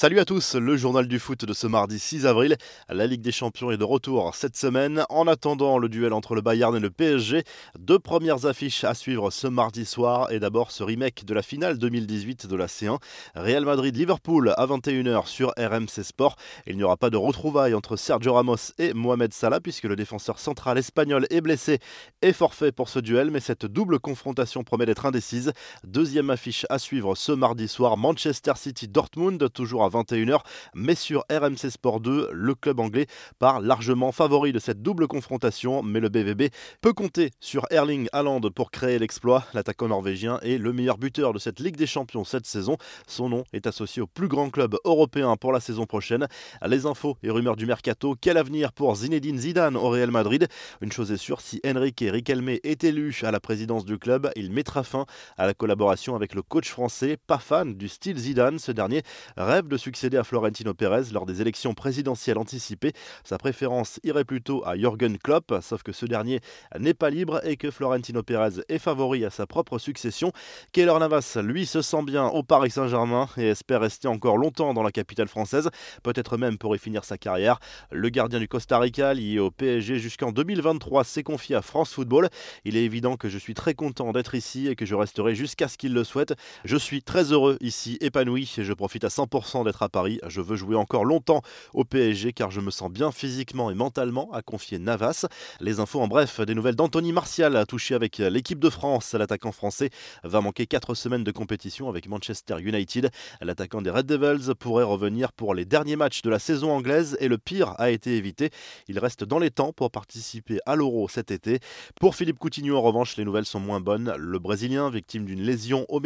Salut 0.00 0.20
à 0.20 0.24
tous, 0.24 0.54
le 0.54 0.76
journal 0.76 1.08
du 1.08 1.18
foot 1.18 1.44
de 1.44 1.52
ce 1.52 1.66
mardi 1.66 1.98
6 1.98 2.24
avril. 2.24 2.56
La 2.88 3.08
Ligue 3.08 3.20
des 3.20 3.32
Champions 3.32 3.72
est 3.72 3.76
de 3.76 3.82
retour 3.82 4.32
cette 4.32 4.56
semaine. 4.56 5.04
En 5.08 5.26
attendant 5.26 5.76
le 5.76 5.88
duel 5.88 6.12
entre 6.12 6.36
le 6.36 6.40
Bayern 6.40 6.76
et 6.76 6.78
le 6.78 6.88
PSG, 6.88 7.42
deux 7.80 7.98
premières 7.98 8.46
affiches 8.46 8.84
à 8.84 8.94
suivre 8.94 9.32
ce 9.32 9.48
mardi 9.48 9.84
soir 9.84 10.30
et 10.30 10.38
d'abord 10.38 10.70
ce 10.70 10.84
remake 10.84 11.24
de 11.24 11.34
la 11.34 11.42
finale 11.42 11.78
2018 11.78 12.46
de 12.46 12.54
la 12.54 12.66
C1. 12.66 12.98
Real 13.34 13.64
Madrid-Liverpool 13.64 14.54
à 14.56 14.66
21h 14.66 15.26
sur 15.26 15.52
RMC 15.58 16.04
Sport. 16.04 16.36
Il 16.68 16.76
n'y 16.76 16.84
aura 16.84 16.96
pas 16.96 17.10
de 17.10 17.16
retrouvailles 17.16 17.74
entre 17.74 17.96
Sergio 17.96 18.34
Ramos 18.34 18.70
et 18.78 18.94
Mohamed 18.94 19.34
Salah 19.34 19.58
puisque 19.58 19.82
le 19.82 19.96
défenseur 19.96 20.38
central 20.38 20.78
espagnol 20.78 21.26
est 21.30 21.40
blessé 21.40 21.80
et 22.22 22.32
forfait 22.32 22.70
pour 22.70 22.88
ce 22.88 23.00
duel, 23.00 23.32
mais 23.32 23.40
cette 23.40 23.66
double 23.66 23.98
confrontation 23.98 24.62
promet 24.62 24.86
d'être 24.86 25.06
indécise. 25.06 25.52
Deuxième 25.82 26.30
affiche 26.30 26.66
à 26.70 26.78
suivre 26.78 27.16
ce 27.16 27.32
mardi 27.32 27.66
soir, 27.66 27.96
Manchester 27.96 28.52
City-Dortmund, 28.54 29.52
toujours 29.52 29.82
à 29.82 29.87
21h, 29.88 30.40
mais 30.74 30.94
sur 30.94 31.24
RMC 31.30 31.70
Sport 31.70 32.00
2, 32.00 32.30
le 32.32 32.54
club 32.54 32.80
anglais 32.80 33.06
part 33.38 33.60
largement 33.60 34.12
favori 34.12 34.52
de 34.52 34.58
cette 34.58 34.82
double 34.82 35.08
confrontation, 35.08 35.82
mais 35.82 36.00
le 36.00 36.08
BVB 36.08 36.52
peut 36.80 36.92
compter 36.92 37.30
sur 37.40 37.66
Erling 37.70 38.08
Haaland 38.12 38.40
pour 38.54 38.70
créer 38.70 38.98
l'exploit. 38.98 39.44
L'attaquant 39.54 39.88
norvégien 39.88 40.38
est 40.42 40.58
le 40.58 40.72
meilleur 40.72 40.98
buteur 40.98 41.32
de 41.32 41.38
cette 41.38 41.60
Ligue 41.60 41.76
des 41.76 41.86
Champions 41.86 42.24
cette 42.24 42.46
saison. 42.46 42.76
Son 43.06 43.28
nom 43.28 43.44
est 43.52 43.66
associé 43.66 44.02
au 44.02 44.06
plus 44.06 44.28
grand 44.28 44.50
club 44.50 44.76
européen 44.84 45.36
pour 45.36 45.52
la 45.52 45.60
saison 45.60 45.86
prochaine. 45.86 46.26
Les 46.66 46.86
infos 46.86 47.16
et 47.22 47.30
rumeurs 47.30 47.56
du 47.56 47.66
mercato, 47.66 48.14
quel 48.20 48.36
avenir 48.36 48.72
pour 48.72 48.94
Zinedine 48.94 49.38
Zidane 49.38 49.76
au 49.76 49.88
Real 49.88 50.10
Madrid? 50.10 50.48
Une 50.80 50.92
chose 50.92 51.10
est 51.10 51.16
sûre, 51.16 51.40
si 51.40 51.60
Enrique 51.66 52.04
Riquelme 52.06 52.50
est 52.50 52.84
élu 52.84 53.16
à 53.22 53.30
la 53.30 53.40
présidence 53.40 53.84
du 53.84 53.98
club, 53.98 54.30
il 54.36 54.52
mettra 54.52 54.82
fin 54.82 55.06
à 55.36 55.46
la 55.46 55.54
collaboration 55.54 56.14
avec 56.14 56.34
le 56.34 56.42
coach 56.42 56.68
français, 56.68 57.16
pas 57.26 57.38
fan 57.38 57.74
du 57.74 57.88
style 57.88 58.18
Zidane. 58.18 58.58
Ce 58.58 58.72
dernier 58.72 59.02
rêve 59.36 59.68
de 59.68 59.76
succéder 59.78 60.16
à 60.16 60.24
Florentino 60.24 60.74
Pérez 60.74 61.12
lors 61.12 61.26
des 61.26 61.40
élections 61.40 61.74
présidentielles 61.74 62.38
anticipées. 62.38 62.92
Sa 63.24 63.38
préférence 63.38 64.00
irait 64.04 64.24
plutôt 64.24 64.64
à 64.66 64.76
Jürgen 64.76 65.16
Klopp, 65.18 65.54
sauf 65.62 65.82
que 65.82 65.92
ce 65.92 66.06
dernier 66.06 66.40
n'est 66.78 66.94
pas 66.94 67.10
libre 67.10 67.40
et 67.44 67.56
que 67.56 67.70
Florentino 67.70 68.22
Pérez 68.22 68.60
est 68.68 68.78
favori 68.78 69.24
à 69.24 69.30
sa 69.30 69.46
propre 69.46 69.78
succession. 69.78 70.32
Keylor 70.72 70.98
Navas, 71.00 71.38
lui, 71.42 71.66
se 71.66 71.82
sent 71.82 72.02
bien 72.02 72.26
au 72.26 72.42
Paris 72.42 72.70
Saint-Germain 72.70 73.28
et 73.36 73.48
espère 73.48 73.80
rester 73.80 74.08
encore 74.08 74.36
longtemps 74.36 74.74
dans 74.74 74.82
la 74.82 74.92
capitale 74.92 75.28
française, 75.28 75.70
peut-être 76.02 76.36
même 76.36 76.58
pour 76.58 76.74
y 76.74 76.78
finir 76.78 77.04
sa 77.04 77.18
carrière. 77.18 77.60
Le 77.90 78.08
gardien 78.08 78.38
du 78.38 78.48
Costa 78.48 78.78
Rica, 78.78 79.14
lié 79.14 79.38
au 79.38 79.50
PSG 79.50 79.98
jusqu'en 79.98 80.32
2023, 80.32 81.04
s'est 81.04 81.22
confié 81.22 81.56
à 81.56 81.62
France 81.62 81.92
Football. 81.92 82.28
Il 82.64 82.76
est 82.76 82.84
évident 82.84 83.16
que 83.16 83.28
je 83.28 83.38
suis 83.38 83.54
très 83.54 83.74
content 83.74 84.12
d'être 84.12 84.34
ici 84.34 84.68
et 84.68 84.76
que 84.76 84.86
je 84.86 84.94
resterai 84.94 85.34
jusqu'à 85.34 85.68
ce 85.68 85.78
qu'il 85.78 85.94
le 85.94 86.04
souhaite. 86.04 86.34
Je 86.64 86.76
suis 86.76 87.02
très 87.02 87.32
heureux 87.32 87.56
ici, 87.60 87.98
épanoui 88.00 88.52
et 88.58 88.64
je 88.64 88.72
profite 88.72 89.04
à 89.04 89.08
100% 89.08 89.64
d'être 89.68 89.82
à 89.82 89.88
Paris. 89.88 90.18
Je 90.26 90.40
veux 90.40 90.56
jouer 90.56 90.76
encore 90.76 91.04
longtemps 91.04 91.42
au 91.74 91.84
PSG 91.84 92.32
car 92.32 92.50
je 92.50 92.60
me 92.60 92.70
sens 92.70 92.90
bien 92.90 93.12
physiquement 93.12 93.70
et 93.70 93.74
mentalement, 93.74 94.32
à 94.32 94.42
confier 94.42 94.78
Navas. 94.78 95.26
Les 95.60 95.78
infos 95.78 96.00
en 96.00 96.08
bref, 96.08 96.40
des 96.40 96.54
nouvelles 96.54 96.74
d'Anthony 96.74 97.12
Martial, 97.12 97.64
touché 97.68 97.94
avec 97.94 98.18
l'équipe 98.18 98.58
de 98.58 98.70
France. 98.70 99.14
L'attaquant 99.14 99.52
français 99.52 99.90
va 100.24 100.40
manquer 100.40 100.66
4 100.66 100.94
semaines 100.94 101.24
de 101.24 101.30
compétition 101.30 101.88
avec 101.88 102.08
Manchester 102.08 102.56
United. 102.60 103.10
L'attaquant 103.40 103.82
des 103.82 103.90
Red 103.90 104.06
Devils 104.06 104.54
pourrait 104.58 104.84
revenir 104.84 105.32
pour 105.32 105.54
les 105.54 105.64
derniers 105.64 105.96
matchs 105.96 106.22
de 106.22 106.30
la 106.30 106.38
saison 106.38 106.72
anglaise 106.72 107.16
et 107.20 107.28
le 107.28 107.38
pire 107.38 107.74
a 107.78 107.90
été 107.90 108.16
évité. 108.16 108.50
Il 108.88 108.98
reste 108.98 109.22
dans 109.22 109.38
les 109.38 109.50
temps 109.50 109.72
pour 109.72 109.90
participer 109.90 110.58
à 110.66 110.74
l'Euro 110.74 111.08
cet 111.08 111.30
été. 111.30 111.60
Pour 112.00 112.16
Philippe 112.16 112.38
Coutinho, 112.38 112.76
en 112.76 112.82
revanche, 112.82 113.16
les 113.16 113.24
nouvelles 113.24 113.44
sont 113.44 113.60
moins 113.60 113.80
bonnes. 113.80 114.14
Le 114.18 114.38
Brésilien, 114.38 114.90
victime 114.90 115.24
d'une 115.24 115.42
lésion 115.42 115.84
au 115.88 116.00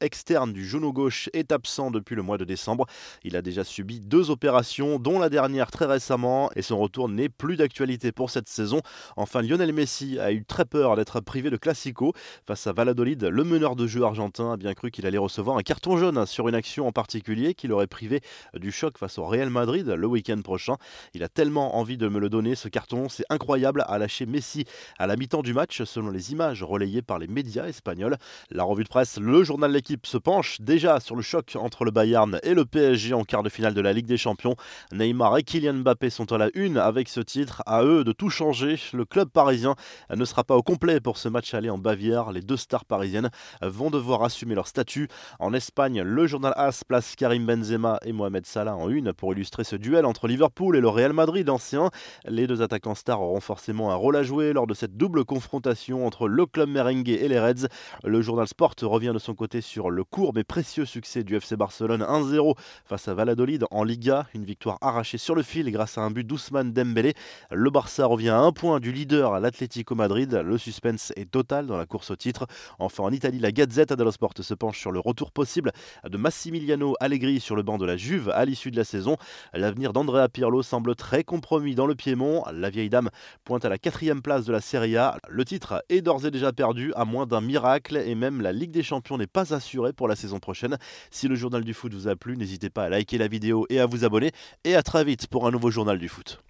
externe 0.00 0.52
du 0.52 0.66
genou 0.66 0.92
gauche, 0.92 1.28
est 1.32 1.50
absent 1.52 1.90
depuis 1.90 2.14
le 2.14 2.22
mois 2.22 2.38
de 2.38 2.44
décembre. 2.44 2.86
Il 3.24 3.36
a 3.36 3.42
déjà 3.42 3.64
subi 3.64 4.00
deux 4.00 4.30
opérations, 4.30 4.98
dont 4.98 5.18
la 5.18 5.28
dernière 5.28 5.70
très 5.70 5.86
récemment, 5.86 6.50
et 6.56 6.62
son 6.62 6.78
retour 6.78 7.08
n'est 7.08 7.28
plus 7.28 7.56
d'actualité 7.56 8.12
pour 8.12 8.30
cette 8.30 8.48
saison. 8.48 8.80
Enfin, 9.16 9.42
Lionel 9.42 9.72
Messi 9.72 10.18
a 10.18 10.32
eu 10.32 10.44
très 10.44 10.64
peur 10.64 10.96
d'être 10.96 11.20
privé 11.20 11.50
de 11.50 11.56
Classico. 11.56 12.12
Face 12.46 12.66
à 12.66 12.72
Valladolid, 12.72 13.24
le 13.24 13.44
meneur 13.44 13.76
de 13.76 13.86
jeu 13.86 14.02
argentin 14.02 14.52
a 14.52 14.56
bien 14.56 14.74
cru 14.74 14.90
qu'il 14.90 15.06
allait 15.06 15.18
recevoir 15.18 15.56
un 15.56 15.62
carton 15.62 15.96
jaune 15.96 16.26
sur 16.26 16.48
une 16.48 16.54
action 16.54 16.86
en 16.86 16.92
particulier 16.92 17.54
qui 17.54 17.68
l'aurait 17.68 17.86
privé 17.86 18.20
du 18.54 18.72
choc 18.72 18.98
face 18.98 19.18
au 19.18 19.24
Real 19.24 19.50
Madrid 19.50 19.86
le 19.86 20.06
week-end 20.06 20.40
prochain. 20.42 20.76
Il 21.14 21.22
a 21.22 21.28
tellement 21.28 21.76
envie 21.76 21.96
de 21.96 22.08
me 22.08 22.18
le 22.18 22.28
donner, 22.28 22.54
ce 22.54 22.68
carton, 22.68 23.08
c'est 23.08 23.24
incroyable, 23.30 23.84
à 23.88 23.98
lâcher 23.98 24.26
Messi 24.26 24.64
à 24.98 25.06
la 25.06 25.16
mi-temps 25.16 25.42
du 25.42 25.54
match, 25.54 25.82
selon 25.84 26.10
les 26.10 26.32
images 26.32 26.62
relayées 26.62 27.02
par 27.02 27.18
les 27.18 27.26
médias 27.26 27.66
espagnols. 27.66 28.16
La 28.50 28.64
revue 28.64 28.84
de 28.84 28.88
presse, 28.88 29.18
le 29.18 29.42
journal 29.42 29.72
L'équipe 29.72 30.06
se 30.06 30.18
penche 30.18 30.60
déjà 30.60 31.00
sur 31.00 31.16
le 31.16 31.22
choc 31.22 31.56
entre 31.56 31.84
le 31.84 31.90
Bayern 31.90 32.40
et 32.42 32.54
le 32.54 32.64
PSG 32.64 32.89
en 33.12 33.22
quart 33.22 33.44
de 33.44 33.48
finale 33.48 33.72
de 33.72 33.80
la 33.80 33.92
Ligue 33.92 34.06
des 34.06 34.16
Champions. 34.16 34.56
Neymar 34.92 35.38
et 35.38 35.44
Kylian 35.44 35.74
Mbappé 35.74 36.10
sont 36.10 36.32
à 36.32 36.38
la 36.38 36.48
une 36.54 36.76
avec 36.76 37.08
ce 37.08 37.20
titre. 37.20 37.62
À 37.66 37.84
eux 37.84 38.02
de 38.02 38.10
tout 38.10 38.30
changer. 38.30 38.80
Le 38.92 39.04
club 39.04 39.28
parisien 39.28 39.76
ne 40.14 40.24
sera 40.24 40.42
pas 40.42 40.56
au 40.56 40.62
complet 40.62 40.98
pour 40.98 41.16
ce 41.16 41.28
match 41.28 41.54
aller 41.54 41.70
en 41.70 41.78
Bavière. 41.78 42.32
Les 42.32 42.40
deux 42.40 42.56
stars 42.56 42.84
parisiennes 42.84 43.30
vont 43.62 43.90
devoir 43.90 44.24
assumer 44.24 44.56
leur 44.56 44.66
statut. 44.66 45.08
En 45.38 45.54
Espagne, 45.54 46.02
le 46.02 46.26
journal 46.26 46.52
AS 46.56 46.82
place 46.82 47.14
Karim 47.14 47.46
Benzema 47.46 48.00
et 48.04 48.12
Mohamed 48.12 48.44
Salah 48.44 48.74
en 48.74 48.90
une 48.90 49.12
pour 49.12 49.32
illustrer 49.32 49.62
ce 49.62 49.76
duel 49.76 50.04
entre 50.04 50.26
Liverpool 50.26 50.76
et 50.76 50.80
le 50.80 50.88
Real 50.88 51.12
Madrid 51.12 51.48
ancien. 51.48 51.90
Les 52.26 52.48
deux 52.48 52.60
attaquants 52.60 52.96
stars 52.96 53.22
auront 53.22 53.40
forcément 53.40 53.92
un 53.92 53.94
rôle 53.94 54.16
à 54.16 54.24
jouer 54.24 54.52
lors 54.52 54.66
de 54.66 54.74
cette 54.74 54.96
double 54.96 55.24
confrontation 55.24 56.06
entre 56.06 56.26
le 56.26 56.44
club 56.44 56.68
merengue 56.68 57.08
et 57.08 57.28
les 57.28 57.38
Reds. 57.38 57.68
Le 58.02 58.20
journal 58.20 58.48
Sport 58.48 58.74
revient 58.82 59.12
de 59.14 59.18
son 59.18 59.34
côté 59.34 59.60
sur 59.60 59.90
le 59.90 60.02
court 60.02 60.32
mais 60.34 60.44
précieux 60.44 60.84
succès 60.84 61.22
du 61.22 61.36
FC 61.36 61.56
Barcelone 61.56 62.02
1-0 62.02 62.56
face 62.84 63.08
à 63.08 63.14
Valladolid 63.14 63.64
en 63.70 63.84
Liga. 63.84 64.26
Une 64.34 64.44
victoire 64.44 64.78
arrachée 64.80 65.18
sur 65.18 65.34
le 65.34 65.42
fil 65.42 65.70
grâce 65.70 65.98
à 65.98 66.02
un 66.02 66.10
but 66.10 66.26
d'Ousmane 66.26 66.72
Dembélé. 66.72 67.14
Le 67.50 67.70
Barça 67.70 68.06
revient 68.06 68.30
à 68.30 68.38
un 68.38 68.52
point 68.52 68.80
du 68.80 68.92
leader 68.92 69.34
à 69.34 69.40
l'Atlético 69.40 69.94
Madrid. 69.94 70.32
Le 70.32 70.58
suspense 70.58 71.12
est 71.16 71.30
total 71.30 71.66
dans 71.66 71.76
la 71.76 71.86
course 71.86 72.10
au 72.10 72.16
titre. 72.16 72.46
Enfin 72.78 73.04
en 73.04 73.12
Italie, 73.12 73.38
la 73.38 73.52
Gazette 73.52 73.92
dello 73.92 74.10
Sport 74.10 74.34
se 74.40 74.54
penche 74.54 74.78
sur 74.78 74.92
le 74.92 75.00
retour 75.00 75.32
possible 75.32 75.72
de 76.08 76.16
Massimiliano 76.16 76.94
Allegri 77.00 77.40
sur 77.40 77.56
le 77.56 77.62
banc 77.62 77.78
de 77.78 77.86
la 77.86 77.96
Juve 77.96 78.30
à 78.30 78.44
l'issue 78.44 78.70
de 78.70 78.76
la 78.76 78.84
saison. 78.84 79.16
L'avenir 79.52 79.92
d'Andrea 79.92 80.28
Pirlo 80.28 80.62
semble 80.62 80.94
très 80.94 81.24
compromis 81.24 81.74
dans 81.74 81.86
le 81.86 81.94
Piémont. 81.94 82.44
La 82.52 82.70
vieille 82.70 82.90
dame 82.90 83.10
pointe 83.44 83.64
à 83.64 83.68
la 83.68 83.78
quatrième 83.78 84.22
place 84.22 84.44
de 84.44 84.52
la 84.52 84.60
Serie 84.60 84.96
A. 84.96 85.18
Le 85.28 85.44
titre 85.44 85.84
est 85.88 86.00
d'ores 86.00 86.26
et 86.26 86.30
déjà 86.30 86.52
perdu 86.52 86.92
à 86.94 87.04
moins 87.04 87.26
d'un 87.26 87.40
miracle 87.40 87.96
et 87.96 88.14
même 88.14 88.40
la 88.40 88.52
Ligue 88.52 88.70
des 88.70 88.82
Champions 88.82 89.18
n'est 89.18 89.26
pas 89.26 89.54
assurée 89.54 89.92
pour 89.92 90.08
la 90.08 90.16
saison 90.16 90.38
prochaine. 90.38 90.76
Si 91.10 91.28
le 91.28 91.34
journal 91.34 91.64
du 91.64 91.74
foot 91.74 91.92
vous 91.92 92.08
a 92.08 92.16
plu, 92.16 92.36
n'hésitez 92.60 92.70
pas 92.70 92.84
à 92.84 92.88
liker 92.90 93.16
la 93.16 93.28
vidéo 93.28 93.66
et 93.70 93.80
à 93.80 93.86
vous 93.86 94.04
abonner. 94.04 94.32
Et 94.64 94.74
à 94.74 94.82
très 94.82 95.04
vite 95.04 95.26
pour 95.26 95.46
un 95.46 95.50
nouveau 95.50 95.70
journal 95.70 95.98
du 95.98 96.08
foot. 96.08 96.38